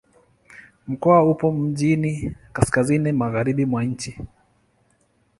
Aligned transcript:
Mkoa 0.87 1.23
upo 1.23 1.51
mjini 1.51 2.35
kaskazini-magharibi 2.53 3.65
mwa 3.65 3.83
nchi. 3.83 4.19